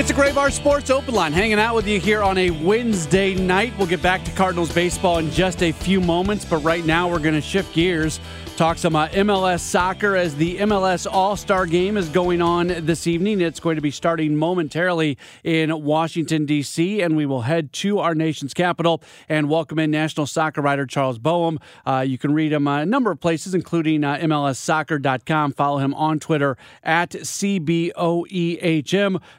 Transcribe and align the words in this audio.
It's 0.00 0.08
a 0.08 0.14
Graybar 0.14 0.50
Sports 0.50 0.88
Open 0.88 1.12
Line 1.12 1.34
hanging 1.34 1.58
out 1.58 1.74
with 1.74 1.86
you 1.86 2.00
here 2.00 2.22
on 2.22 2.38
a 2.38 2.48
Wednesday 2.48 3.34
night. 3.34 3.74
We'll 3.76 3.86
get 3.86 4.00
back 4.00 4.24
to 4.24 4.30
Cardinals 4.30 4.72
baseball 4.72 5.18
in 5.18 5.30
just 5.30 5.62
a 5.62 5.72
few 5.72 6.00
moments, 6.00 6.42
but 6.42 6.64
right 6.64 6.86
now 6.86 7.06
we're 7.06 7.18
going 7.18 7.34
to 7.34 7.42
shift 7.42 7.74
gears 7.74 8.18
talk 8.60 8.76
some 8.76 8.94
uh, 8.94 9.08
MLS 9.08 9.60
soccer 9.60 10.14
as 10.16 10.36
the 10.36 10.58
MLS 10.58 11.10
All 11.10 11.34
Star 11.34 11.64
game 11.64 11.96
is 11.96 12.10
going 12.10 12.42
on 12.42 12.66
this 12.66 13.06
evening. 13.06 13.40
It's 13.40 13.58
going 13.58 13.76
to 13.76 13.80
be 13.80 13.90
starting 13.90 14.36
momentarily 14.36 15.16
in 15.42 15.82
Washington, 15.82 16.44
D.C., 16.44 17.00
and 17.00 17.16
we 17.16 17.24
will 17.24 17.40
head 17.40 17.72
to 17.72 18.00
our 18.00 18.14
nation's 18.14 18.52
capital 18.52 19.02
and 19.30 19.48
welcome 19.48 19.78
in 19.78 19.90
national 19.90 20.26
soccer 20.26 20.60
writer 20.60 20.84
Charles 20.84 21.18
Boehm. 21.18 21.58
Uh, 21.86 22.04
you 22.06 22.18
can 22.18 22.34
read 22.34 22.52
him 22.52 22.68
uh, 22.68 22.82
a 22.82 22.86
number 22.86 23.10
of 23.10 23.18
places, 23.18 23.54
including 23.54 24.04
uh, 24.04 24.18
MLSsoccer.com. 24.18 25.52
Follow 25.52 25.78
him 25.78 25.94
on 25.94 26.18
Twitter 26.18 26.58
at 26.82 27.12
CBOEHM. 27.12 28.02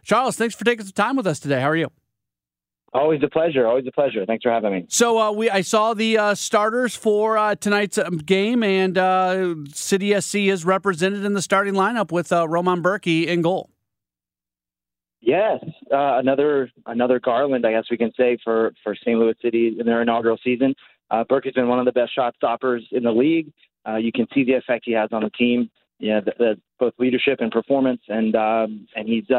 Charles, 0.02 0.36
thanks 0.36 0.56
for 0.56 0.66
taking 0.66 0.84
some 0.84 0.94
time 0.94 1.16
with 1.16 1.28
us 1.28 1.40
today. 1.40 1.62
How 1.62 1.70
are 1.70 1.76
you? 1.76 1.92
Always 2.94 3.24
a 3.24 3.30
pleasure. 3.30 3.66
Always 3.68 3.88
a 3.88 3.92
pleasure. 3.92 4.26
Thanks 4.26 4.44
for 4.44 4.52
having 4.52 4.74
me. 4.74 4.86
So 4.90 5.18
uh, 5.18 5.32
we, 5.32 5.50
I 5.50 5.62
saw 5.62 5.94
the 5.94 6.18
uh, 6.18 6.36
starters 6.36 6.94
for 6.94 7.38
uh, 7.38 7.56
tonight's 7.56 7.98
um, 7.98 8.18
game, 8.18 8.64
and 8.64 8.98
uh, 8.98 9.56
City 9.74 10.20
SC 10.20 10.36
is 10.36 10.66
represented 10.66 11.24
in 11.24 11.34
the 11.34 11.42
starting 11.42 11.74
lineup 11.74 12.12
with 12.12 12.34
uh, 12.34 12.48
Roman 12.50 12.84
Bürki 12.84 13.28
in 13.28 13.42
goal. 13.42 13.70
Yes, 15.22 15.64
uh, 15.94 16.18
another 16.18 16.70
another 16.86 17.20
Garland, 17.20 17.66
I 17.66 17.72
guess 17.72 17.86
we 17.90 17.96
can 17.96 18.12
say 18.18 18.38
for 18.44 18.74
for 18.84 18.94
St. 18.96 19.18
Louis 19.18 19.36
City 19.42 19.78
in 19.80 19.86
their 19.86 20.02
inaugural 20.02 20.38
season. 20.44 20.76
Uh, 21.10 21.24
Bürki's 21.24 21.54
been 21.54 21.70
one 21.70 21.80
of 21.80 21.86
the 21.86 21.92
best 21.92 22.14
shot 22.14 22.36
stoppers 22.36 22.86
in 22.92 23.04
the 23.04 23.12
league. 23.12 23.54
you 24.00 24.12
can 24.12 24.28
see 24.34 24.44
the 24.44 24.54
effect 24.54 24.84
he 24.86 24.94
has 24.94 25.10
on 25.14 25.24
the 25.24 25.30
team. 25.30 25.70
Yeah, 26.00 26.20
the, 26.20 26.34
the, 26.38 26.62
both 26.80 26.94
leadership 26.98 27.40
and 27.40 27.52
performance, 27.52 28.02
and 28.10 28.36
um, 28.36 28.88
and 28.96 29.08
he's 29.08 29.30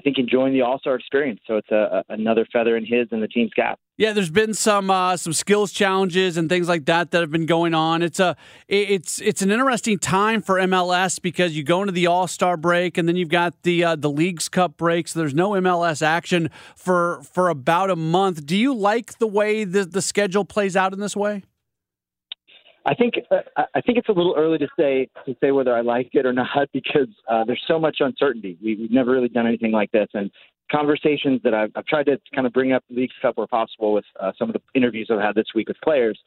I 0.00 0.02
think 0.02 0.16
enjoying 0.16 0.54
the 0.54 0.62
All 0.62 0.78
Star 0.78 0.94
experience. 0.94 1.40
So 1.46 1.58
it's 1.58 1.70
a, 1.70 2.02
a, 2.08 2.14
another 2.14 2.46
feather 2.50 2.74
in 2.74 2.86
his 2.86 3.08
and 3.10 3.22
the 3.22 3.28
team's 3.28 3.52
cap. 3.52 3.78
Yeah, 3.98 4.14
there's 4.14 4.30
been 4.30 4.54
some 4.54 4.90
uh, 4.90 5.18
some 5.18 5.34
skills 5.34 5.72
challenges 5.72 6.38
and 6.38 6.48
things 6.48 6.68
like 6.68 6.86
that 6.86 7.10
that 7.10 7.20
have 7.20 7.30
been 7.30 7.44
going 7.44 7.74
on. 7.74 8.00
It's 8.00 8.18
a 8.18 8.34
it's 8.66 9.20
it's 9.20 9.42
an 9.42 9.50
interesting 9.50 9.98
time 9.98 10.40
for 10.40 10.56
MLS 10.56 11.20
because 11.20 11.54
you 11.54 11.62
go 11.62 11.82
into 11.82 11.92
the 11.92 12.06
All 12.06 12.26
Star 12.26 12.56
break 12.56 12.96
and 12.96 13.06
then 13.06 13.16
you've 13.16 13.28
got 13.28 13.62
the 13.62 13.84
uh, 13.84 13.96
the 13.96 14.10
Leagues 14.10 14.48
Cup 14.48 14.78
break. 14.78 15.06
So 15.06 15.18
there's 15.18 15.34
no 15.34 15.50
MLS 15.50 16.00
action 16.00 16.48
for 16.74 17.20
for 17.34 17.50
about 17.50 17.90
a 17.90 17.96
month. 17.96 18.46
Do 18.46 18.56
you 18.56 18.72
like 18.72 19.18
the 19.18 19.26
way 19.26 19.64
the 19.64 19.84
the 19.84 20.00
schedule 20.00 20.46
plays 20.46 20.76
out 20.76 20.94
in 20.94 21.00
this 21.00 21.14
way? 21.14 21.42
I 22.86 22.94
think 22.94 23.14
uh, 23.30 23.62
I 23.74 23.80
think 23.80 23.98
it's 23.98 24.08
a 24.08 24.12
little 24.12 24.34
early 24.36 24.58
to 24.58 24.68
say 24.78 25.08
to 25.26 25.36
say 25.42 25.50
whether 25.50 25.74
I 25.74 25.80
like 25.82 26.10
it 26.12 26.24
or 26.24 26.32
not 26.32 26.68
because 26.72 27.08
uh, 27.28 27.44
there's 27.44 27.62
so 27.68 27.78
much 27.78 27.98
uncertainty. 28.00 28.56
We, 28.62 28.76
we've 28.76 28.90
never 28.90 29.10
really 29.10 29.28
done 29.28 29.46
anything 29.46 29.72
like 29.72 29.90
this, 29.92 30.08
and 30.14 30.30
conversations 30.70 31.40
that 31.44 31.52
I've, 31.52 31.70
I've 31.74 31.86
tried 31.86 32.06
to 32.06 32.18
kind 32.34 32.46
of 32.46 32.52
bring 32.52 32.72
up 32.72 32.84
Leagues 32.88 33.14
Cup 33.20 33.36
where 33.36 33.46
possible 33.46 33.92
with 33.92 34.04
uh, 34.20 34.32
some 34.38 34.48
of 34.48 34.54
the 34.54 34.60
interviews 34.74 35.08
I've 35.10 35.20
had 35.20 35.34
this 35.34 35.48
week 35.54 35.68
with 35.68 35.76
players, 35.82 36.18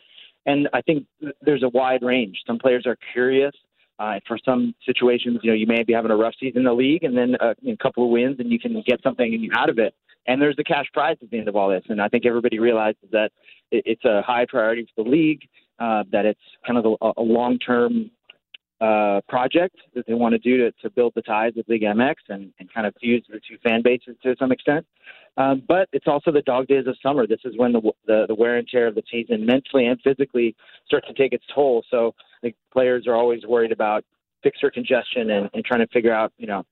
and 0.45 0.69
I 0.73 0.81
think 0.81 1.05
there's 1.41 1.63
a 1.63 1.69
wide 1.69 2.03
range. 2.03 2.39
Some 2.45 2.59
players 2.59 2.85
are 2.85 2.97
curious. 3.13 3.53
Uh, 3.99 4.19
for 4.27 4.39
some 4.43 4.73
situations, 4.87 5.39
you 5.43 5.51
know, 5.51 5.55
you 5.55 5.67
may 5.67 5.83
be 5.83 5.93
having 5.93 6.09
a 6.09 6.15
rough 6.15 6.33
season 6.39 6.57
in 6.57 6.63
the 6.63 6.73
league, 6.73 7.03
and 7.03 7.15
then 7.15 7.35
uh, 7.39 7.53
a 7.67 7.77
couple 7.77 8.03
of 8.03 8.09
wins, 8.09 8.35
and 8.39 8.51
you 8.51 8.59
can 8.59 8.83
get 8.87 8.99
something 9.03 9.47
out 9.55 9.69
of 9.69 9.77
it. 9.77 9.93
And 10.25 10.41
there's 10.41 10.55
the 10.55 10.63
cash 10.63 10.87
prize 10.93 11.15
at 11.21 11.29
the 11.29 11.37
end 11.37 11.47
of 11.47 11.55
all 11.55 11.69
this. 11.69 11.83
And 11.89 12.01
I 12.01 12.07
think 12.07 12.25
everybody 12.25 12.57
realizes 12.57 13.03
that 13.11 13.31
it's 13.71 14.03
a 14.03 14.21
high 14.23 14.45
priority 14.49 14.87
for 14.95 15.03
the 15.03 15.09
league 15.09 15.41
uh, 15.83 16.03
that 16.11 16.25
it's 16.25 16.39
kind 16.65 16.79
of 16.79 16.97
a, 17.01 17.11
a 17.17 17.21
long 17.21 17.59
term 17.59 18.09
uh, 18.79 19.19
project 19.27 19.75
that 19.95 20.05
they 20.07 20.13
want 20.13 20.31
to 20.33 20.39
do 20.39 20.57
to, 20.57 20.71
to 20.81 20.89
build 20.89 21.11
the 21.15 21.21
ties 21.21 21.51
with 21.55 21.67
Liga 21.67 21.87
MX 21.87 22.15
and, 22.29 22.53
and 22.59 22.73
kind 22.73 22.87
of 22.87 22.93
fuse 23.01 23.25
the 23.29 23.39
two 23.47 23.57
fan 23.63 23.81
bases 23.81 24.15
to 24.23 24.35
some 24.39 24.51
extent. 24.51 24.85
Um, 25.35 25.63
but 25.67 25.89
it's 25.91 26.07
also 26.07 26.31
the 26.31 26.41
dog 26.43 26.67
days 26.67 26.85
of 26.87 26.95
summer. 27.03 27.27
This 27.27 27.39
is 27.43 27.57
when 27.57 27.73
the, 27.73 27.81
the 28.05 28.25
the 28.29 28.35
wear 28.35 28.57
and 28.57 28.67
tear 28.67 28.87
of 28.87 28.95
the 28.95 29.03
season, 29.11 29.45
mentally 29.45 29.87
and 29.87 29.99
physically, 30.01 30.55
starts 30.85 31.07
to 31.07 31.13
take 31.13 31.33
its 31.33 31.43
toll. 31.53 31.83
So 31.91 32.13
the 32.43 32.53
players 32.71 33.07
are 33.07 33.15
always 33.15 33.41
worried 33.45 33.71
about 33.71 34.05
fixture 34.41 34.69
congestion 34.69 35.31
and, 35.31 35.49
and 35.53 35.65
trying 35.65 35.81
to 35.81 35.87
figure 35.87 36.13
out, 36.13 36.31
you 36.37 36.47
know, 36.47 36.63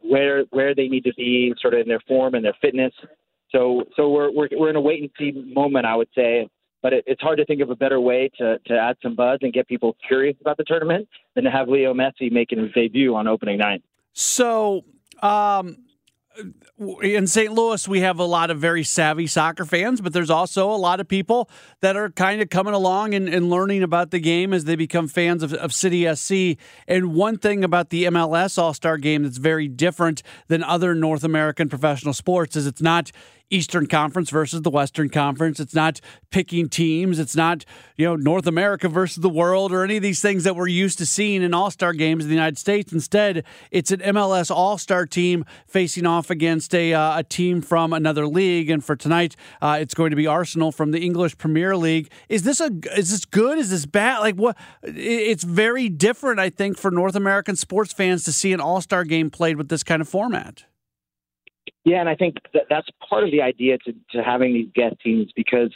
where 0.00 0.44
where 0.50 0.74
they 0.74 0.86
need 0.86 1.04
to 1.04 1.14
be, 1.14 1.54
sort 1.60 1.74
of 1.74 1.80
in 1.80 1.88
their 1.88 2.02
form 2.06 2.34
and 2.34 2.44
their 2.44 2.56
fitness. 2.60 2.92
So 3.50 3.84
so 3.96 4.10
we're 4.10 4.30
we're, 4.30 4.48
we're 4.52 4.70
in 4.70 4.76
a 4.76 4.80
wait 4.80 5.00
and 5.00 5.10
see 5.18 5.32
moment, 5.32 5.86
I 5.86 5.96
would 5.96 6.10
say 6.14 6.48
but 6.82 6.92
it, 6.92 7.04
it's 7.06 7.22
hard 7.22 7.38
to 7.38 7.44
think 7.44 7.62
of 7.62 7.70
a 7.70 7.76
better 7.76 8.00
way 8.00 8.30
to, 8.38 8.58
to 8.66 8.74
add 8.78 8.96
some 9.02 9.14
buzz 9.14 9.38
and 9.42 9.52
get 9.52 9.68
people 9.68 9.96
curious 10.06 10.36
about 10.40 10.56
the 10.56 10.64
tournament 10.64 11.08
than 11.34 11.44
to 11.44 11.50
have 11.50 11.68
Leo 11.68 11.94
Messi 11.94 12.30
making 12.30 12.58
his 12.58 12.72
debut 12.72 13.14
on 13.14 13.26
opening 13.26 13.58
night. 13.58 13.82
So, 14.12 14.84
um, 15.22 15.76
in 17.02 17.26
St. 17.26 17.52
Louis, 17.52 17.86
we 17.86 18.00
have 18.00 18.18
a 18.18 18.24
lot 18.24 18.50
of 18.50 18.58
very 18.58 18.82
savvy 18.82 19.26
soccer 19.26 19.64
fans, 19.64 20.00
but 20.00 20.12
there's 20.12 20.30
also 20.30 20.70
a 20.70 20.76
lot 20.76 20.98
of 20.98 21.06
people 21.06 21.48
that 21.80 21.96
are 21.96 22.10
kind 22.10 22.40
of 22.40 22.48
coming 22.48 22.74
along 22.74 23.14
and, 23.14 23.28
and 23.28 23.50
learning 23.50 23.82
about 23.82 24.10
the 24.10 24.18
game 24.18 24.52
as 24.52 24.64
they 24.64 24.74
become 24.74 25.08
fans 25.08 25.42
of, 25.42 25.52
of 25.52 25.72
City 25.72 26.12
SC. 26.14 26.58
And 26.88 27.14
one 27.14 27.38
thing 27.38 27.62
about 27.62 27.90
the 27.90 28.04
MLS 28.04 28.58
All 28.58 28.72
Star 28.74 28.96
game 28.96 29.22
that's 29.22 29.36
very 29.36 29.68
different 29.68 30.22
than 30.48 30.64
other 30.64 30.94
North 30.94 31.22
American 31.22 31.68
professional 31.68 32.14
sports 32.14 32.56
is 32.56 32.66
it's 32.66 32.82
not 32.82 33.12
Eastern 33.50 33.86
Conference 33.86 34.30
versus 34.30 34.62
the 34.62 34.70
Western 34.70 35.08
Conference. 35.08 35.60
It's 35.60 35.74
not 35.74 36.00
picking 36.30 36.68
teams. 36.68 37.18
It's 37.18 37.36
not, 37.36 37.64
you 37.96 38.06
know, 38.06 38.16
North 38.16 38.46
America 38.46 38.88
versus 38.88 39.22
the 39.22 39.28
world 39.28 39.72
or 39.72 39.84
any 39.84 39.96
of 39.96 40.02
these 40.02 40.22
things 40.22 40.44
that 40.44 40.56
we're 40.56 40.68
used 40.68 40.98
to 40.98 41.06
seeing 41.06 41.42
in 41.42 41.54
all 41.54 41.70
star 41.70 41.92
games 41.92 42.24
in 42.24 42.30
the 42.30 42.34
United 42.34 42.58
States. 42.58 42.92
Instead, 42.92 43.44
it's 43.70 43.90
an 43.90 44.00
MLS 44.00 44.50
all 44.50 44.78
star 44.78 45.06
team 45.06 45.44
facing 45.66 46.06
off 46.06 46.30
against 46.30 46.74
a, 46.74 46.94
uh, 46.94 47.18
a 47.18 47.24
team 47.24 47.60
from 47.60 47.92
another 47.92 48.26
league. 48.26 48.70
And 48.70 48.84
for 48.84 48.96
tonight, 48.96 49.36
uh, 49.60 49.78
it's 49.80 49.94
going 49.94 50.10
to 50.10 50.16
be 50.16 50.26
Arsenal 50.26 50.72
from 50.72 50.90
the 50.90 51.00
English 51.00 51.38
Premier 51.38 51.76
League. 51.76 52.10
Is 52.28 52.42
this 52.42 52.60
a 52.60 52.70
is 52.96 53.10
this 53.10 53.24
good? 53.24 53.58
Is 53.58 53.70
this 53.70 53.86
bad? 53.86 54.20
Like 54.20 54.36
what? 54.36 54.56
It's 54.82 55.44
very 55.44 55.88
different, 55.88 56.40
I 56.40 56.50
think, 56.50 56.78
for 56.78 56.90
North 56.90 57.14
American 57.14 57.56
sports 57.56 57.92
fans 57.92 58.24
to 58.24 58.32
see 58.32 58.52
an 58.52 58.60
all 58.60 58.80
star 58.80 59.04
game 59.04 59.30
played 59.30 59.56
with 59.56 59.68
this 59.68 59.82
kind 59.82 60.00
of 60.00 60.08
format. 60.08 60.64
Yeah, 61.84 62.00
and 62.00 62.08
I 62.08 62.14
think 62.14 62.36
that 62.54 62.64
that's 62.70 62.86
part 63.08 63.24
of 63.24 63.30
the 63.30 63.42
idea 63.42 63.78
to, 63.78 63.92
to 64.12 64.22
having 64.22 64.54
these 64.54 64.68
guest 64.74 64.96
teams 65.02 65.32
because 65.34 65.70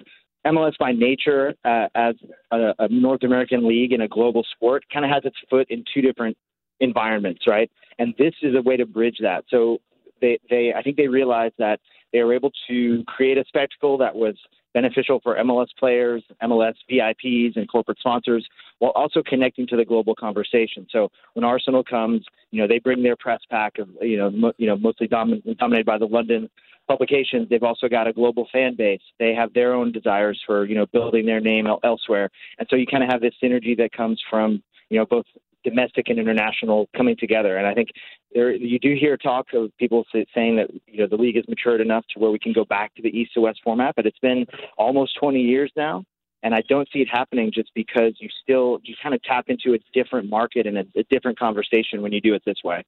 MLS 0.47 0.79
by 0.79 0.93
nature, 0.93 1.55
uh, 1.65 1.89
as 1.95 2.15
a, 2.53 2.73
a 2.79 2.89
North 2.89 3.25
American 3.25 3.67
league 3.67 3.93
and 3.93 4.03
a 4.03 4.09
global 4.09 4.45
sport, 4.55 4.85
kind 4.93 5.05
of 5.05 5.11
has 5.11 5.25
its 5.25 5.37
foot 5.51 5.67
in 5.69 5.85
two 5.93 6.01
different 6.01 6.37
environments, 6.81 7.47
right? 7.47 7.71
And 7.99 8.15
this 8.19 8.35
is 8.43 8.55
a 8.55 8.63
way 8.63 8.77
to 8.77 8.87
bridge 8.87 9.17
that. 9.23 9.45
So 9.49 9.79
they, 10.21 10.39
they 10.49 10.73
I 10.77 10.83
think 10.83 10.97
they 10.97 11.09
realized 11.09 11.55
that 11.59 11.81
they 12.13 12.23
were 12.23 12.35
able 12.35 12.53
to 12.69 13.03
create 13.09 13.39
a 13.39 13.45
spectacle 13.49 13.99
that 13.99 14.15
was 14.15 14.37
beneficial 14.77 15.21
for 15.23 15.37
MLS 15.37 15.69
players, 15.79 16.23
MLS 16.43 16.75
VIPs, 16.91 17.57
and 17.57 17.67
corporate 17.67 17.99
sponsors, 17.99 18.47
while 18.79 18.93
also 18.95 19.23
connecting 19.27 19.67
to 19.69 19.75
the 19.75 19.87
global 19.87 20.15
conversation. 20.15 20.87
So 20.91 21.11
when 21.33 21.45
Arsenal 21.45 21.83
comes, 21.83 22.27
you 22.51 22.61
know 22.61 22.69
they 22.69 22.79
bring 22.79 23.03
their 23.03 23.17
press 23.17 23.41
pack 23.51 23.79
of 23.79 23.89
you 24.03 24.19
know 24.19 24.31
mo- 24.31 24.53
you 24.59 24.67
know 24.67 24.77
mostly 24.77 25.09
domin- 25.09 25.43
dominated 25.57 25.87
by 25.87 25.97
the 25.97 26.05
London 26.05 26.51
publications. 26.87 27.49
They've 27.49 27.63
also 27.63 27.89
got 27.89 28.07
a 28.07 28.13
global 28.13 28.47
fan 28.53 28.77
base. 28.77 29.01
They 29.19 29.33
have 29.35 29.55
their 29.55 29.73
own 29.73 29.93
desires 29.93 30.39
for 30.45 30.67
you 30.67 30.75
know 30.75 30.85
building 30.93 31.25
their 31.25 31.41
name 31.41 31.67
el- 31.67 31.81
elsewhere, 31.83 32.29
and 32.59 32.69
so 32.69 32.77
you 32.77 32.87
kind 32.87 33.03
of 33.03 33.09
have 33.09 33.23
this 33.23 33.35
synergy 33.43 33.75
that 33.79 33.93
comes 33.93 34.21
from 34.29 34.63
you 34.91 34.99
know 34.99 35.07
both 35.07 35.25
domestic 35.67 36.09
and 36.09 36.19
international 36.19 36.89
coming 36.97 37.17
together. 37.19 37.57
And 37.57 37.67
I 37.67 37.75
think 37.75 37.89
there 38.33 38.53
you 38.55 38.79
do 38.79 38.95
hear 38.99 39.17
talk 39.17 39.47
of 39.53 39.77
people 39.79 40.05
saying 40.13 40.57
that 40.57 40.69
you 40.87 40.99
know 40.99 41.07
the 41.09 41.17
league 41.17 41.37
has 41.37 41.49
matured 41.49 41.81
enough 41.81 42.05
to 42.13 42.21
where 42.21 42.31
we 42.31 42.39
can 42.39 42.53
go 42.53 42.65
back 42.65 42.95
to 42.95 43.03
the 43.03 43.09
east 43.09 43.35
to 43.35 43.41
west 43.41 43.61
format, 43.65 43.95
but 43.97 44.07
it's 44.07 44.19
been 44.19 44.47
almost 44.79 45.19
20 45.21 45.41
years 45.41 45.73
now. 45.77 46.05
And 46.43 46.55
I 46.55 46.63
don't 46.69 46.89
see 46.93 47.01
it 47.01 47.09
happening 47.11 47.51
just 47.53 47.71
because 47.75 48.15
you 48.21 48.29
still 48.43 48.79
you 48.85 48.95
kind 49.03 49.15
of 49.15 49.23
tap 49.23 49.47
into 49.49 49.75
a 49.75 49.79
different 49.93 50.31
market 50.31 50.67
and 50.67 50.79
a, 50.79 50.85
a 50.97 51.03
different 51.11 51.39
conversation 51.39 52.03
when 52.03 52.13
you 52.13 52.21
do 52.21 52.35
it 52.35 52.43
this 52.47 52.59
way. 52.63 52.85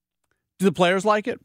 Do 0.59 0.67
the 0.67 0.73
players 0.73 1.05
like 1.05 1.27
it? 1.27 1.41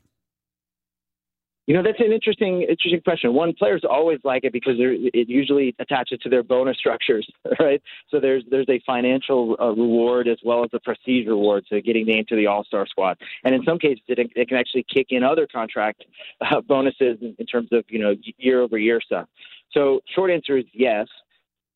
You 1.66 1.74
know, 1.74 1.82
that's 1.82 2.00
an 2.00 2.12
interesting, 2.12 2.64
interesting 2.64 3.00
question. 3.02 3.34
One, 3.34 3.54
players 3.54 3.84
always 3.90 4.20
like 4.26 4.44
it 4.44 4.52
because 4.52 4.76
it 4.78 5.30
usually 5.30 5.74
attaches 5.80 6.20
to 6.20 6.30
their 6.30 6.44
bonus 6.44 6.78
structures, 6.78 7.26
right? 7.60 7.82
So 8.10 8.20
there's 8.20 8.44
there's 8.52 8.68
a 8.70 8.82
financial 8.86 9.56
uh, 9.60 9.70
reward 9.70 10.28
as 10.28 10.38
well 10.44 10.66
as 10.66 10.72
a 10.74 10.80
prestige 10.80 11.26
reward 11.26 11.66
to 11.68 11.82
getting 11.82 12.06
named 12.06 12.28
to 12.30 12.36
the 12.36 12.48
All 12.48 12.66
Star 12.66 12.86
squad, 12.86 13.18
and 13.46 13.56
in 13.56 13.64
some 13.64 13.80
cases 13.80 14.04
it, 14.08 14.20
it 14.36 14.50
can 14.50 14.58
actually 14.58 14.86
kick 14.94 15.08
in 15.12 15.24
other 15.24 15.48
contract 15.48 16.04
uh, 16.42 16.60
bonuses 16.60 17.18
in, 17.22 17.34
in 17.40 17.46
terms 17.46 17.70
of 17.72 17.86
you 17.88 18.00
know 18.00 18.14
year 18.38 18.62
over 18.62 18.78
year 18.78 19.00
stuff. 19.00 19.30
So 19.72 20.02
short 20.14 20.32
answer 20.32 20.58
is 20.58 20.66
yes. 20.74 21.08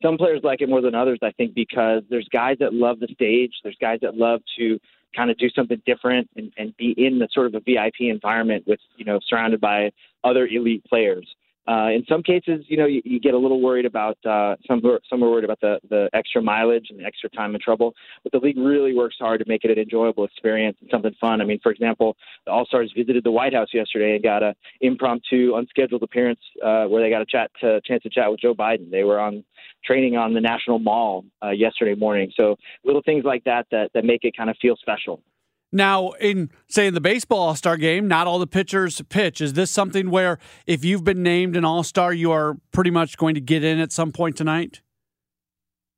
Some 0.00 0.16
players 0.16 0.42
like 0.44 0.60
it 0.60 0.68
more 0.68 0.80
than 0.80 0.94
others, 0.94 1.18
I 1.24 1.32
think, 1.32 1.54
because 1.54 2.04
there's 2.08 2.28
guys 2.32 2.58
that 2.60 2.72
love 2.72 3.00
the 3.00 3.08
stage. 3.12 3.50
There's 3.64 3.76
guys 3.80 3.98
that 4.02 4.16
love 4.16 4.42
to 4.56 4.78
kind 5.14 5.30
of 5.30 5.38
do 5.38 5.48
something 5.50 5.80
different 5.86 6.28
and, 6.36 6.52
and 6.56 6.76
be 6.76 6.94
in 6.96 7.18
the 7.18 7.28
sort 7.32 7.46
of 7.46 7.54
a 7.54 7.60
VIP 7.60 8.00
environment 8.00 8.64
with, 8.66 8.80
you 8.96 9.04
know, 9.04 9.20
surrounded 9.26 9.60
by 9.60 9.90
other 10.24 10.46
elite 10.46 10.84
players. 10.84 11.26
Uh, 11.68 11.90
in 11.90 12.02
some 12.08 12.22
cases, 12.22 12.64
you 12.68 12.78
know, 12.78 12.86
you, 12.86 13.02
you 13.04 13.20
get 13.20 13.34
a 13.34 13.38
little 13.38 13.60
worried 13.60 13.84
about 13.84 14.16
uh, 14.24 14.56
some. 14.66 14.80
Some 15.10 15.22
are 15.22 15.30
worried 15.30 15.44
about 15.44 15.60
the 15.60 15.78
the 15.90 16.08
extra 16.14 16.40
mileage 16.40 16.86
and 16.88 16.98
the 16.98 17.04
extra 17.04 17.28
time 17.28 17.54
and 17.54 17.62
trouble. 17.62 17.94
But 18.22 18.32
the 18.32 18.38
league 18.38 18.56
really 18.56 18.94
works 18.94 19.16
hard 19.18 19.40
to 19.40 19.44
make 19.46 19.64
it 19.64 19.70
an 19.70 19.78
enjoyable 19.78 20.24
experience 20.24 20.78
and 20.80 20.88
something 20.90 21.14
fun. 21.20 21.42
I 21.42 21.44
mean, 21.44 21.60
for 21.62 21.70
example, 21.70 22.16
the 22.46 22.52
All 22.52 22.64
Stars 22.64 22.90
visited 22.96 23.22
the 23.22 23.30
White 23.30 23.52
House 23.52 23.68
yesterday 23.74 24.14
and 24.14 24.22
got 24.22 24.42
a 24.42 24.54
impromptu, 24.80 25.56
unscheduled 25.56 26.02
appearance 26.02 26.40
uh, 26.64 26.84
where 26.86 27.02
they 27.02 27.10
got 27.10 27.20
a 27.20 27.26
chat 27.26 27.50
to, 27.60 27.82
chance 27.82 28.02
to 28.04 28.10
chat 28.10 28.30
with 28.30 28.40
Joe 28.40 28.54
Biden. 28.54 28.90
They 28.90 29.04
were 29.04 29.20
on 29.20 29.44
training 29.84 30.16
on 30.16 30.32
the 30.32 30.40
National 30.40 30.78
Mall 30.78 31.26
uh, 31.42 31.50
yesterday 31.50 31.94
morning. 31.94 32.32
So 32.34 32.56
little 32.82 33.02
things 33.02 33.24
like 33.24 33.44
that 33.44 33.66
that 33.72 33.90
that 33.92 34.06
make 34.06 34.24
it 34.24 34.34
kind 34.34 34.48
of 34.48 34.56
feel 34.62 34.76
special. 34.76 35.20
Now, 35.70 36.10
in 36.12 36.50
say 36.68 36.86
in 36.86 36.94
the 36.94 37.00
baseball 37.00 37.40
All 37.40 37.54
Star 37.54 37.76
game, 37.76 38.08
not 38.08 38.26
all 38.26 38.38
the 38.38 38.46
pitchers 38.46 39.02
pitch. 39.08 39.40
Is 39.40 39.52
this 39.52 39.70
something 39.70 40.10
where 40.10 40.38
if 40.66 40.84
you've 40.84 41.04
been 41.04 41.22
named 41.22 41.56
an 41.56 41.64
All 41.64 41.82
Star, 41.82 42.12
you 42.12 42.32
are 42.32 42.56
pretty 42.72 42.90
much 42.90 43.16
going 43.18 43.34
to 43.34 43.40
get 43.40 43.62
in 43.62 43.78
at 43.78 43.92
some 43.92 44.10
point 44.10 44.36
tonight? 44.36 44.80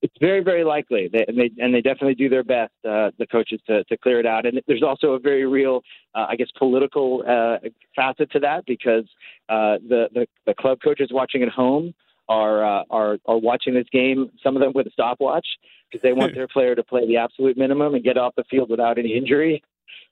It's 0.02 0.14
very, 0.18 0.42
very 0.42 0.64
likely, 0.64 1.10
they, 1.12 1.24
and 1.28 1.38
they 1.38 1.50
and 1.58 1.74
they 1.74 1.82
definitely 1.82 2.14
do 2.14 2.30
their 2.30 2.42
best, 2.42 2.72
uh, 2.88 3.10
the 3.18 3.26
coaches, 3.30 3.60
to, 3.66 3.84
to 3.84 3.98
clear 3.98 4.18
it 4.18 4.24
out. 4.24 4.46
And 4.46 4.60
there's 4.66 4.82
also 4.82 5.12
a 5.12 5.18
very 5.18 5.44
real, 5.44 5.82
uh, 6.14 6.26
I 6.28 6.36
guess, 6.36 6.48
political 6.56 7.22
uh, 7.28 7.58
facet 7.94 8.32
to 8.32 8.40
that 8.40 8.64
because 8.66 9.04
uh, 9.50 9.76
the, 9.86 10.08
the 10.14 10.26
the 10.46 10.54
club 10.54 10.78
coaches 10.82 11.10
watching 11.12 11.42
at 11.42 11.50
home 11.50 11.92
are 12.30 12.64
uh, 12.64 12.84
are 12.90 13.18
are 13.26 13.36
watching 13.36 13.74
this 13.74 13.88
game. 13.92 14.30
Some 14.42 14.56
of 14.56 14.62
them 14.62 14.72
with 14.74 14.86
a 14.86 14.90
stopwatch 14.90 15.46
because 15.90 16.02
they 16.02 16.14
want 16.14 16.34
their 16.36 16.48
player 16.48 16.74
to 16.74 16.82
play 16.82 17.06
the 17.06 17.18
absolute 17.18 17.58
minimum 17.58 17.94
and 17.94 18.02
get 18.02 18.16
off 18.16 18.34
the 18.36 18.44
field 18.44 18.70
without 18.70 18.98
any 18.98 19.14
injury. 19.14 19.62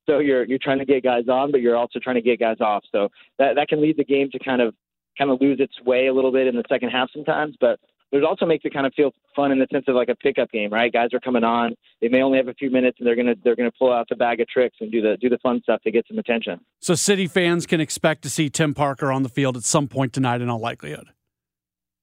So 0.05 0.19
you're 0.19 0.45
you're 0.45 0.59
trying 0.59 0.81
to 0.81 0.85
get 0.85 1.03
guys 1.05 1.29
on, 1.29 1.53
but 1.53 1.63
you're 1.63 1.77
also 1.77 1.99
trying 2.01 2.17
to 2.17 2.23
get 2.23 2.41
guys 2.41 2.61
off. 2.61 2.85
So 2.93 3.09
that 3.39 3.55
that 3.55 3.69
can 3.69 3.81
lead 3.81 3.97
the 3.97 4.05
game 4.05 4.31
to 4.33 4.39
kind 4.39 4.61
of 4.61 4.75
kind 5.17 5.31
of 5.31 5.41
lose 5.41 5.61
its 5.61 5.81
way 5.83 6.09
a 6.09 6.13
little 6.13 6.33
bit 6.33 6.47
in 6.47 6.57
the 6.57 6.65
second 6.69 6.91
half 6.91 7.11
sometimes. 7.13 7.57
But 7.61 7.79
it 8.11 8.25
also 8.25 8.47
makes 8.47 8.65
it 8.65 8.73
kind 8.73 8.87
of 8.87 8.95
feel 8.95 9.13
fun 9.37 9.53
in 9.53 9.59
the 9.59 9.67
sense 9.71 9.85
of 9.87 9.95
like 9.95 10.09
a 10.09 10.15
pickup 10.17 10.51
game, 10.51 10.73
right? 10.73 10.93
Guys 10.93 11.13
are 11.13 11.21
coming 11.21 11.45
on. 11.45 11.75
They 12.01 12.09
may 12.09 12.23
only 12.23 12.39
have 12.39 12.49
a 12.49 12.55
few 12.55 12.71
minutes, 12.71 12.99
and 12.99 13.07
they're 13.07 13.17
gonna 13.17 13.35
they're 13.45 13.57
gonna 13.57 13.73
pull 13.79 13.93
out 13.93 14.09
the 14.09 14.17
bag 14.17 14.41
of 14.41 14.49
tricks 14.49 14.79
and 14.81 14.91
do 14.91 15.01
the 15.01 15.17
do 15.21 15.29
the 15.29 15.39
fun 15.39 15.61
stuff 15.63 15.83
to 15.83 15.91
get 15.91 16.07
some 16.09 16.19
attention. 16.19 16.59
So 16.81 16.95
City 16.95 17.27
fans 17.27 17.67
can 17.67 17.81
expect 17.81 18.23
to 18.23 18.31
see 18.31 18.51
Tim 18.51 18.75
Parker 18.75 19.13
on 19.13 19.23
the 19.23 19.29
field 19.29 19.57
at 19.57 19.63
some 19.63 19.89
point 19.89 20.13
tonight, 20.13 20.41
in 20.41 20.49
all 20.49 20.59
likelihood. 20.59 21.11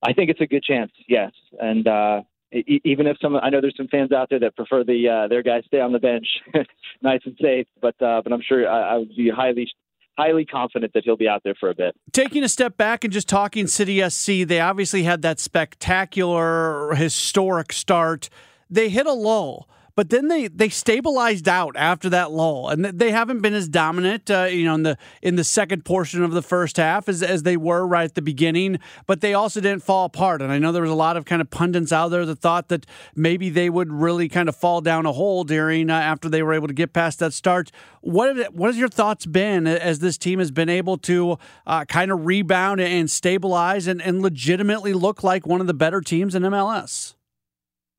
I 0.05 0.13
think 0.13 0.29
it's 0.29 0.41
a 0.41 0.45
good 0.45 0.63
chance, 0.63 0.91
yes. 1.07 1.31
And 1.59 1.87
uh, 1.87 2.21
even 2.51 3.07
if 3.07 3.17
some, 3.21 3.35
I 3.35 3.49
know 3.49 3.61
there's 3.61 3.77
some 3.77 3.87
fans 3.87 4.11
out 4.11 4.29
there 4.29 4.39
that 4.39 4.55
prefer 4.55 4.83
the 4.83 5.09
uh, 5.09 5.27
their 5.27 5.43
guys 5.43 5.63
stay 5.67 5.79
on 5.79 5.91
the 5.91 5.99
bench, 5.99 6.27
nice 7.01 7.21
and 7.25 7.35
safe. 7.41 7.67
But 7.81 8.01
uh, 8.01 8.21
but 8.23 8.31
I'm 8.31 8.41
sure 8.41 8.67
I, 8.67 8.93
I 8.93 8.97
would 8.97 9.15
be 9.15 9.29
highly 9.29 9.69
highly 10.17 10.45
confident 10.45 10.93
that 10.93 11.03
he'll 11.03 11.17
be 11.17 11.27
out 11.27 11.41
there 11.43 11.55
for 11.59 11.69
a 11.69 11.75
bit. 11.75 11.95
Taking 12.13 12.43
a 12.43 12.49
step 12.49 12.77
back 12.77 13.03
and 13.03 13.11
just 13.11 13.27
talking 13.27 13.67
City 13.67 14.07
SC, 14.09 14.47
they 14.47 14.59
obviously 14.59 15.03
had 15.03 15.21
that 15.23 15.39
spectacular 15.39 16.95
historic 16.95 17.73
start. 17.73 18.29
They 18.69 18.89
hit 18.89 19.05
a 19.05 19.13
lull. 19.13 19.67
But 19.95 20.09
then 20.09 20.27
they 20.27 20.47
they 20.47 20.67
stabilized 20.67 21.47
out 21.47 21.75
after 21.77 22.09
that 22.09 22.31
lull, 22.31 22.67
and 22.67 22.83
they 22.83 23.11
haven't 23.11 23.41
been 23.41 23.53
as 23.53 23.69
dominant, 23.69 24.29
uh, 24.29 24.43
you 24.43 24.65
know, 24.65 24.75
in 24.75 24.83
the 24.83 24.97
in 25.21 25.37
the 25.37 25.43
second 25.45 25.85
portion 25.85 26.21
of 26.21 26.31
the 26.31 26.41
first 26.41 26.75
half 26.75 27.07
as 27.07 27.23
as 27.23 27.43
they 27.43 27.55
were 27.55 27.87
right 27.87 28.03
at 28.03 28.15
the 28.15 28.21
beginning. 28.21 28.77
But 29.07 29.21
they 29.21 29.33
also 29.33 29.61
didn't 29.61 29.83
fall 29.83 30.05
apart, 30.05 30.41
and 30.41 30.51
I 30.51 30.59
know 30.59 30.73
there 30.73 30.81
was 30.81 30.91
a 30.91 30.95
lot 30.95 31.15
of 31.15 31.23
kind 31.23 31.41
of 31.41 31.49
pundits 31.49 31.93
out 31.93 32.09
there 32.09 32.25
that 32.25 32.39
thought 32.39 32.67
that 32.67 32.85
maybe 33.15 33.49
they 33.49 33.69
would 33.69 33.89
really 33.89 34.27
kind 34.27 34.49
of 34.49 34.55
fall 34.55 34.81
down 34.81 35.05
a 35.05 35.13
hole 35.13 35.45
during 35.45 35.89
uh, 35.89 35.93
after 35.93 36.27
they 36.27 36.43
were 36.43 36.53
able 36.53 36.67
to 36.67 36.73
get 36.73 36.91
past 36.91 37.19
that 37.19 37.31
start. 37.31 37.71
What 38.01 38.35
have, 38.35 38.53
what 38.53 38.67
has 38.67 38.77
your 38.77 38.89
thoughts 38.89 39.25
been 39.25 39.65
as 39.65 39.99
this 39.99 40.17
team 40.17 40.39
has 40.39 40.51
been 40.51 40.69
able 40.69 40.97
to 40.99 41.37
uh, 41.65 41.85
kind 41.85 42.11
of 42.11 42.25
rebound 42.25 42.81
and 42.81 43.09
stabilize 43.09 43.87
and, 43.87 44.01
and 44.01 44.21
legitimately 44.21 44.93
look 44.93 45.23
like 45.23 45.47
one 45.47 45.61
of 45.61 45.67
the 45.67 45.73
better 45.73 46.01
teams 46.01 46.35
in 46.35 46.43
MLS? 46.43 47.15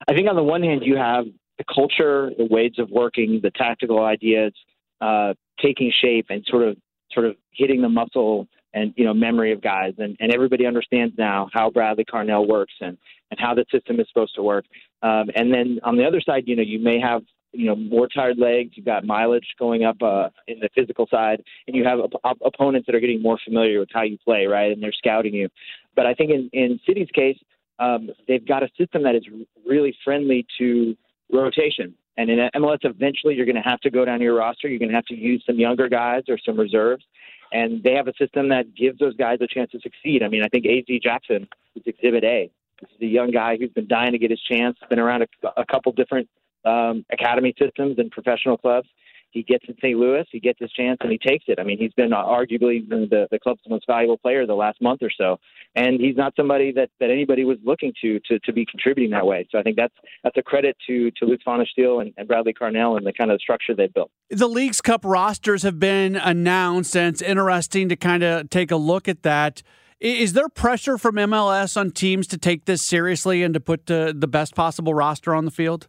I 0.07 0.13
think 0.13 0.29
on 0.29 0.37
the 0.37 0.43
one 0.43 0.63
hand, 0.63 0.83
you 0.85 0.97
have 0.97 1.25
the 1.59 1.65
culture, 1.73 2.31
the 2.37 2.45
ways 2.45 2.73
of 2.79 2.91
working, 2.91 3.41
the 3.43 3.51
tactical 3.51 4.05
ideas 4.05 4.53
uh, 5.01 5.35
taking 5.61 5.93
shape 6.01 6.27
and 6.31 6.45
sort 6.49 6.63
of 6.63 6.77
sort 7.13 7.27
of 7.27 7.37
hitting 7.53 7.83
the 7.83 7.89
muscle 7.89 8.47
and 8.75 8.93
you 8.97 9.05
know 9.05 9.15
memory 9.15 9.53
of 9.53 9.63
guys 9.63 9.95
and, 9.99 10.17
and 10.21 10.33
everybody 10.33 10.67
understands 10.67 11.15
now 11.17 11.49
how 11.53 11.71
Bradley 11.71 12.05
Carnell 12.05 12.47
works 12.47 12.75
and 12.81 12.97
and 13.31 13.41
how 13.41 13.55
the 13.55 13.65
system 13.71 13.99
is 14.01 14.07
supposed 14.09 14.35
to 14.35 14.43
work. 14.43 14.65
Um, 15.03 15.31
and 15.35 15.53
then 15.53 15.81
on 15.83 15.97
the 15.97 16.05
other 16.05 16.21
side, 16.21 16.45
you 16.47 16.57
know, 16.57 16.63
you 16.63 16.79
may 16.79 17.01
have 17.01 17.23
you 17.53 17.67
know 17.67 17.77
more 17.77 18.09
tired 18.09 18.39
legs. 18.39 18.73
You've 18.75 18.87
got 18.87 19.05
mileage 19.05 19.47
going 19.59 19.85
up 19.85 19.97
uh, 20.03 20.29
in 20.47 20.61
the 20.61 20.69
physical 20.75 21.07
side, 21.11 21.43
and 21.67 21.77
you 21.77 21.85
have 21.85 22.01
op- 22.01 22.21
op- 22.25 22.43
opponents 22.45 22.87
that 22.87 22.95
are 22.95 23.01
getting 23.01 23.23
more 23.23 23.39
familiar 23.45 23.81
with 23.81 23.89
how 23.93 24.03
you 24.03 24.19
play, 24.25 24.47
right? 24.47 24.73
And 24.73 24.83
they're 24.83 24.93
scouting 24.93 25.35
you. 25.35 25.49
But 25.95 26.07
I 26.07 26.15
think 26.15 26.31
in 26.31 26.51
in 26.53 26.79
City's 26.87 27.09
case, 27.15 27.39
um, 27.79 28.11
they've 28.29 28.47
got 28.47 28.63
a 28.63 28.69
system 28.79 29.03
that 29.05 29.15
is 29.15 29.25
really 29.67 29.97
friendly 30.05 30.47
to 30.59 30.97
rotation. 31.33 31.95
And 32.17 32.31
in 32.31 32.39
MLS, 32.55 32.79
eventually 32.83 33.35
you're 33.35 33.47
going 33.47 33.63
to 33.63 33.69
have 33.69 33.81
to 33.81 33.91
go 33.91 34.05
down 34.05 34.21
your 34.21 34.37
roster. 34.37 34.69
You're 34.69 34.79
going 34.79 34.91
to 34.91 34.95
have 34.95 35.05
to 35.07 35.17
use 35.17 35.43
some 35.47 35.59
younger 35.59 35.89
guys 35.89 36.23
or 36.29 36.39
some 36.45 36.59
reserves. 36.59 37.05
And 37.53 37.83
they 37.83 37.93
have 37.93 38.09
a 38.09 38.15
system 38.19 38.49
that 38.49 38.75
gives 38.75 38.99
those 38.99 39.17
guys 39.17 39.39
a 39.41 39.47
chance 39.47 39.71
to 39.73 39.81
succeed. 39.81 40.23
I 40.23 40.29
mean, 40.29 40.43
I 40.43 40.49
think 40.49 40.67
AZ 40.67 40.99
Jackson 41.03 41.47
is 41.75 41.83
Exhibit 41.87 42.25
A. 42.25 42.51
This 42.81 42.91
is 42.91 43.03
a 43.03 43.07
young 43.07 43.31
guy 43.31 43.57
who's 43.59 43.71
been 43.71 43.87
dying 43.87 44.13
to 44.13 44.19
get 44.19 44.31
his 44.31 44.41
chance, 44.41 44.77
been 44.91 44.99
around 44.99 45.23
a, 45.23 45.49
a 45.57 45.65
couple 45.65 45.93
different 45.93 46.29
um, 46.65 47.05
academy 47.13 47.55
systems 47.59 47.99
and 47.99 48.11
professional 48.11 48.57
clubs 48.57 48.89
he 49.37 49.43
gets 49.43 49.65
in 49.69 49.75
St. 49.77 49.99
Louis, 49.99 50.25
he 50.33 50.41
gets 50.41 50.59
his 50.59 50.73
chance, 50.73 50.97
and 51.01 51.13
he 51.13 51.19
takes 51.19 51.45
it. 51.47 51.59
I 51.59 51.63
mean, 51.63 51.79
he's 51.79 51.93
been 51.93 52.11
arguably 52.11 52.89
the, 52.89 53.29
the 53.31 53.39
club's 53.39 53.61
most 53.69 53.87
valuable 53.87 54.17
player 54.17 54.47
the 54.47 54.55
last 54.55 54.81
month 54.81 55.03
or 55.03 55.11
so, 55.11 55.39
and 55.77 56.01
he's 56.01 56.17
not 56.17 56.33
somebody 56.35 56.73
that, 56.73 56.89
that 57.01 57.11
anybody 57.11 57.45
was 57.45 57.59
looking 57.63 57.93
to, 58.03 58.19
to 58.27 58.39
to 58.41 58.53
be 58.53 58.67
contributing 58.67 59.11
that 59.11 59.27
way. 59.27 59.47
So 59.53 59.59
I 59.59 59.63
think 59.63 59.77
that's 59.77 59.95
that's 60.25 60.37
a 60.37 60.43
credit 60.43 60.77
to 60.89 61.11
to 61.13 61.27
Lutz 61.27 61.45
Pfannenstiel 61.47 62.01
and, 62.01 62.13
and 62.17 62.27
Bradley 62.27 62.55
Carnell 62.55 62.97
and 62.97 63.07
the 63.07 63.13
kind 63.13 63.31
of 63.31 63.41
structure 63.41 63.75
they 63.75 63.87
built. 63.87 64.11
The 64.31 64.49
Leagues 64.49 64.81
Cup 64.81 65.05
rosters 65.05 65.63
have 65.63 65.79
been 65.79 66.17
announced, 66.17 66.97
and 66.97 67.13
it's 67.13 67.23
interesting 67.23 67.89
to 67.91 67.97
kind 67.97 68.23
of 68.23 68.51
take 68.51 68.71
a 68.71 68.77
look 68.77 69.07
at 69.07 69.23
that. 69.23 69.63
Is 70.01 70.33
there 70.33 70.49
pressure 70.49 70.99
from 70.99 71.15
MLS 71.17 71.77
on 71.77 71.91
teams 71.91 72.27
to 72.29 72.39
take 72.39 72.67
this 72.67 72.83
seriously 72.83 73.43
and 73.43 73.55
to 73.55 73.61
put 73.61 73.91
uh, 73.91 74.13
the 74.15 74.29
best 74.29 74.55
possible 74.55 74.93
roster 74.93 75.35
on 75.35 75.45
the 75.47 75.51
field? 75.51 75.89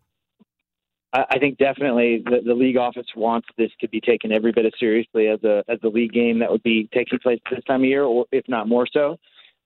I 1.13 1.39
think 1.39 1.57
definitely 1.57 2.21
the, 2.23 2.41
the 2.45 2.53
league 2.53 2.77
office 2.77 3.07
wants 3.15 3.47
this 3.57 3.71
to 3.79 3.87
be 3.87 4.01
taken 4.01 4.31
every 4.31 4.51
bit 4.51 4.65
as 4.65 4.73
seriously 4.77 5.27
as 5.27 5.41
a 5.43 5.63
as 5.69 5.79
a 5.83 5.87
league 5.87 6.11
game 6.11 6.39
that 6.39 6.51
would 6.51 6.63
be 6.63 6.89
taking 6.93 7.17
place 7.19 7.39
this 7.49 7.63
time 7.63 7.81
of 7.81 7.85
year, 7.85 8.03
or 8.03 8.25
if 8.31 8.43
not 8.49 8.67
more 8.67 8.85
so. 8.91 9.17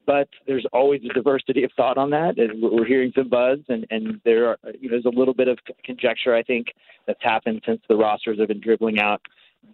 But 0.06 0.30
there's 0.48 0.66
always 0.74 1.02
a 1.10 1.14
diversity 1.14 1.64
of 1.64 1.72
thought 1.78 1.98
on 1.98 2.10
that, 2.10 2.40
and 2.40 2.62
we're 2.62 2.86
hearing 2.86 3.12
some 3.16 3.30
buzz, 3.30 3.60
and 3.70 3.86
and 3.92 4.20
there 4.26 4.48
are 4.48 4.58
you 4.80 4.90
know, 4.90 5.00
there's 5.00 5.06
a 5.06 5.18
little 5.18 5.34
bit 5.34 5.48
of 5.48 5.60
conjecture 5.84 6.34
I 6.36 6.44
think 6.44 6.68
that's 7.06 7.22
happened 7.22 7.62
since 7.66 7.82
the 7.88 7.96
rosters 7.96 8.40
have 8.40 8.48
been 8.48 8.60
dribbling 8.60 9.00
out, 9.00 9.22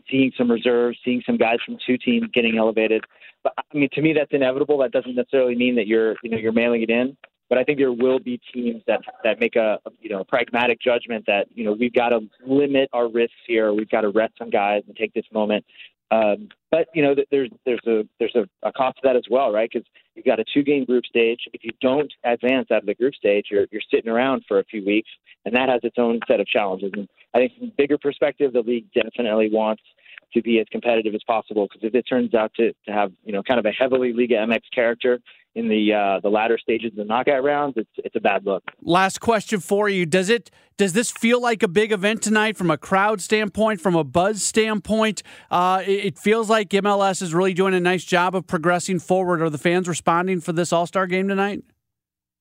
seeing 0.10 0.32
some 0.38 0.52
reserves, 0.52 0.98
seeing 1.04 1.22
some 1.26 1.38
guys 1.38 1.58
from 1.66 1.78
two 1.86 1.98
teams 1.98 2.28
getting 2.34 2.58
elevated. 2.58 3.06
But 3.44 3.54
I 3.58 3.78
mean, 3.78 3.90
to 3.94 4.02
me, 4.02 4.14
that's 4.14 4.32
inevitable. 4.32 4.78
That 4.80 4.92
doesn't 4.92 5.16
necessarily 5.16 5.56
mean 5.56 5.76
that 5.76 5.88
you're 5.88 6.16
you 6.24 6.30
know 6.30 6.38
you're 6.38 6.52
mailing 6.52 6.82
it 6.82 6.90
in. 6.90 7.16
But 7.50 7.58
I 7.58 7.64
think 7.64 7.78
there 7.78 7.94
will 7.94 8.20
be 8.20 8.42
teams 8.54 8.82
that 8.88 9.02
that 9.24 9.40
make 9.40 9.56
a 9.56 9.80
you 10.02 10.10
know 10.10 10.22
a 10.22 10.26
pragmatic 10.26 10.82
judgment 10.82 11.26
that 11.28 11.48
you 11.54 11.64
know 11.64 11.74
we've 11.74 11.94
got 11.94 12.10
to 12.10 12.20
limit 12.46 12.90
our 12.92 13.10
risks 13.10 13.38
here. 13.48 13.74
We've 13.74 13.90
got 13.90 14.02
to 14.02 14.10
rest 14.10 14.34
some 14.38 14.50
guys 14.50 14.84
and 14.88 14.96
take 14.96 15.14
this 15.14 15.26
moment. 15.32 15.64
Um, 16.12 16.50
but 16.72 16.88
you 16.94 17.04
know 17.04 17.16
there's 17.32 17.50
there's 17.66 17.86
a 17.88 18.04
there's 18.20 18.36
a, 18.36 18.48
a 18.68 18.72
cost 18.72 18.98
to 18.98 19.02
that 19.04 19.16
as 19.16 19.24
well, 19.30 19.52
right? 19.52 19.70
Because 19.72 19.88
you've 20.18 20.26
got 20.26 20.40
a 20.40 20.46
two 20.54 20.64
game 20.64 20.84
group 20.84 21.06
stage. 21.06 21.42
If 21.54 21.64
you 21.64 21.72
don't 21.80 22.12
advance 22.24 22.70
out 22.72 22.80
of 22.80 22.86
the 22.86 22.96
group 22.96 23.16
stage, 23.16 23.46
you're 23.52 23.68
you're 23.72 23.82
sitting 23.94 24.10
around 24.10 24.44
for 24.48 24.60
a 24.60 24.66
few 24.66 24.84
weeks, 24.84 25.10
and 25.46 25.56
that 25.56 25.70
has 25.70 25.82
its 25.84 25.96
own 25.98 26.20
set 26.28 26.40
of 26.40 26.48
challenges. 26.48 26.92
And 26.94 27.08
I 27.34 27.40
think 27.40 27.58
from 27.58 27.68
a 27.68 27.72
bigger 27.78 27.98
perspective, 27.98 28.52
the 28.52 28.62
league 28.62 28.88
definitely 28.94 29.50
wants 29.52 29.84
to 30.34 30.42
be 30.42 30.60
as 30.60 30.68
competitive 30.72 31.16
as 31.16 31.22
possible. 31.26 31.68
Because 31.68 31.88
if 31.88 31.96
it 31.96 32.04
turns 32.04 32.34
out 32.34 32.54
to, 32.56 32.74
to 32.86 32.92
have 32.92 33.12
you 33.24 33.34
know 33.34 33.44
kind 33.44 33.60
of 33.60 33.66
a 33.66 33.72
heavily 33.72 34.14
Liga 34.14 34.36
MX 34.36 34.62
character 34.74 35.20
in 35.56 35.68
the 35.70 35.94
uh, 35.94 36.20
the 36.22 36.30
latter 36.30 36.58
stages 36.58 36.92
of 36.92 36.98
the 36.98 37.06
knockout 37.06 37.44
rounds, 37.44 37.76
it's 37.78 37.90
it's 37.98 38.16
a 38.16 38.20
bad 38.20 38.46
look. 38.46 38.64
Last 38.82 39.20
question 39.20 39.60
for 39.60 39.90
you: 39.90 40.06
Does 40.06 40.30
it 40.30 40.52
does 40.78 40.94
this 40.94 41.10
feel 41.10 41.42
like 41.42 41.64
a 41.64 41.68
big 41.68 41.92
event 41.92 42.22
tonight 42.22 42.58
from 42.58 42.70
a 42.70 42.78
crowd 42.78 43.22
standpoint, 43.22 43.82
from 43.82 43.96
a 43.96 44.04
buzz 44.04 44.44
standpoint? 44.44 45.24
Uh, 45.50 45.82
it, 45.86 46.06
it 46.06 46.20
feels 46.20 46.50
like 46.50 46.70
MLS 46.70 47.22
is 47.22 47.34
really 47.34 47.54
doing 47.54 47.74
a 47.74 47.80
nice 47.80 48.04
job 48.04 48.36
of 48.36 48.46
progressing 48.46 49.00
forward. 49.00 49.42
Are 49.42 49.50
the 49.50 49.58
fans 49.58 49.88
responding 49.88 50.42
for 50.42 50.54
this 50.54 50.72
All 50.72 50.86
Star 50.86 51.08
game 51.08 51.28
tonight? 51.28 51.64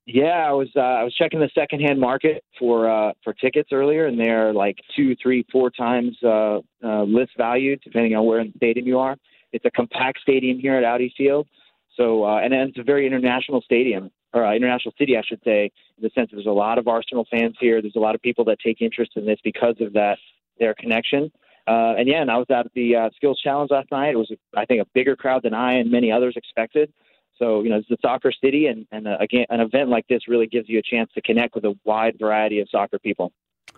Yeah, 0.06 0.46
I 0.48 0.52
was 0.52 0.68
uh, 0.76 0.80
I 0.80 1.02
was 1.02 1.12
checking 1.14 1.40
the 1.40 1.50
secondhand 1.52 1.98
market 1.98 2.44
for 2.60 2.88
uh, 2.88 3.12
for 3.24 3.32
tickets 3.32 3.70
earlier, 3.72 4.06
and 4.06 4.18
they're 4.18 4.52
like 4.52 4.78
two, 4.94 5.16
three, 5.20 5.44
four 5.50 5.68
times 5.68 6.16
uh, 6.22 6.60
uh, 6.84 7.02
list 7.02 7.32
value 7.36 7.76
depending 7.76 8.14
on 8.14 8.24
where 8.24 8.38
in 8.38 8.48
the 8.48 8.52
stadium 8.56 8.86
you 8.86 9.00
are. 9.00 9.16
It's 9.52 9.64
a 9.64 9.70
compact 9.70 10.20
stadium 10.20 10.60
here 10.60 10.76
at 10.76 10.84
Audi 10.84 11.12
Field, 11.16 11.48
so 11.96 12.24
uh, 12.24 12.38
and 12.38 12.54
it's 12.54 12.78
a 12.78 12.84
very 12.84 13.04
international 13.04 13.60
stadium 13.62 14.12
or 14.32 14.46
uh, 14.46 14.54
international 14.54 14.94
city, 14.96 15.16
I 15.16 15.22
should 15.26 15.40
say, 15.44 15.72
in 15.96 16.02
the 16.02 16.10
sense 16.14 16.30
that 16.30 16.36
there's 16.36 16.46
a 16.46 16.50
lot 16.50 16.78
of 16.78 16.86
Arsenal 16.86 17.26
fans 17.28 17.56
here. 17.58 17.82
There's 17.82 17.96
a 17.96 18.00
lot 18.00 18.14
of 18.14 18.22
people 18.22 18.44
that 18.44 18.60
take 18.60 18.80
interest 18.80 19.12
in 19.16 19.26
this 19.26 19.38
because 19.42 19.74
of 19.80 19.92
that 19.94 20.18
their 20.60 20.74
connection. 20.74 21.32
Uh, 21.66 21.94
and 21.98 22.06
yeah, 22.06 22.22
and 22.22 22.30
I 22.30 22.36
was 22.36 22.46
at 22.48 22.66
the 22.74 22.94
uh, 22.94 23.10
skills 23.16 23.40
challenge 23.42 23.72
last 23.72 23.90
night. 23.90 24.10
It 24.10 24.18
was, 24.18 24.30
I 24.56 24.66
think, 24.66 24.82
a 24.82 24.86
bigger 24.94 25.16
crowd 25.16 25.42
than 25.42 25.52
I 25.52 25.74
and 25.74 25.90
many 25.90 26.12
others 26.12 26.34
expected. 26.36 26.92
So, 27.38 27.62
you 27.62 27.70
know, 27.70 27.76
it's 27.76 27.90
a 27.90 27.96
soccer 28.00 28.32
city, 28.32 28.66
and, 28.66 28.86
and 28.90 29.06
uh, 29.06 29.16
again, 29.20 29.46
an 29.50 29.60
event 29.60 29.90
like 29.90 30.06
this 30.08 30.28
really 30.28 30.46
gives 30.46 30.68
you 30.68 30.78
a 30.78 30.82
chance 30.82 31.10
to 31.14 31.22
connect 31.22 31.54
with 31.54 31.64
a 31.64 31.74
wide 31.84 32.16
variety 32.18 32.60
of 32.60 32.68
soccer 32.70 32.98
people. 32.98 33.32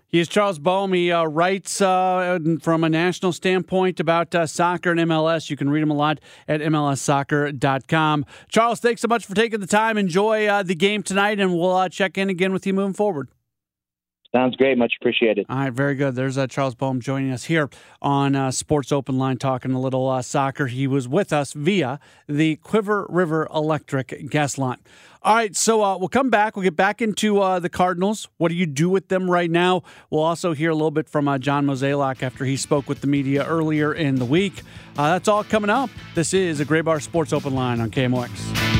He 0.06 0.20
is 0.20 0.28
Charles 0.28 0.58
Boehm. 0.58 0.94
He 0.94 1.12
uh, 1.12 1.24
writes 1.24 1.82
uh, 1.82 2.38
from 2.62 2.82
a 2.82 2.88
national 2.88 3.32
standpoint 3.32 4.00
about 4.00 4.34
uh, 4.34 4.46
soccer 4.46 4.90
and 4.90 5.00
MLS. 5.00 5.50
You 5.50 5.56
can 5.56 5.68
read 5.68 5.82
him 5.82 5.90
a 5.90 5.94
lot 5.94 6.20
at 6.46 6.60
MLSsoccer.com. 6.60 8.24
Charles, 8.48 8.80
thanks 8.80 9.02
so 9.02 9.08
much 9.08 9.26
for 9.26 9.34
taking 9.34 9.60
the 9.60 9.66
time. 9.66 9.98
Enjoy 9.98 10.46
uh, 10.46 10.62
the 10.62 10.74
game 10.74 11.02
tonight, 11.02 11.40
and 11.40 11.52
we'll 11.52 11.76
uh, 11.76 11.88
check 11.90 12.16
in 12.16 12.30
again 12.30 12.54
with 12.54 12.66
you 12.66 12.72
moving 12.72 12.94
forward. 12.94 13.28
Sounds 14.34 14.56
great. 14.56 14.76
Much 14.76 14.92
appreciated. 15.00 15.46
All 15.48 15.56
right, 15.56 15.72
very 15.72 15.94
good. 15.94 16.14
There's 16.14 16.36
uh, 16.36 16.46
Charles 16.46 16.74
Boehm 16.74 17.00
joining 17.00 17.32
us 17.32 17.44
here 17.44 17.70
on 18.02 18.36
uh, 18.36 18.50
Sports 18.50 18.92
Open 18.92 19.16
Line, 19.16 19.38
talking 19.38 19.72
a 19.72 19.80
little 19.80 20.06
uh, 20.08 20.20
soccer. 20.20 20.66
He 20.66 20.86
was 20.86 21.08
with 21.08 21.32
us 21.32 21.54
via 21.54 21.98
the 22.28 22.56
Cuivre 22.56 23.06
River 23.08 23.48
Electric 23.54 24.28
gas 24.28 24.58
line. 24.58 24.78
All 25.22 25.34
right, 25.34 25.56
so 25.56 25.82
uh, 25.82 25.96
we'll 25.96 26.08
come 26.08 26.28
back. 26.28 26.56
We'll 26.56 26.62
get 26.62 26.76
back 26.76 27.00
into 27.00 27.40
uh, 27.40 27.58
the 27.58 27.70
Cardinals. 27.70 28.28
What 28.36 28.50
do 28.50 28.54
you 28.54 28.66
do 28.66 28.90
with 28.90 29.08
them 29.08 29.30
right 29.30 29.50
now? 29.50 29.82
We'll 30.10 30.22
also 30.22 30.52
hear 30.52 30.70
a 30.70 30.74
little 30.74 30.90
bit 30.90 31.08
from 31.08 31.26
uh, 31.26 31.38
John 31.38 31.64
Mozeliak 31.66 32.22
after 32.22 32.44
he 32.44 32.58
spoke 32.58 32.86
with 32.86 33.00
the 33.00 33.06
media 33.06 33.46
earlier 33.46 33.94
in 33.94 34.16
the 34.16 34.26
week. 34.26 34.62
that's 34.94 35.26
all 35.26 35.42
coming 35.42 35.70
up. 35.70 35.88
This 36.14 36.34
is 36.34 36.60
a 36.60 36.66
Graybar 36.66 37.00
Sports 37.00 37.32
Open 37.32 37.54
Line 37.54 37.80
on 37.80 37.90
KMOX. 37.90 38.77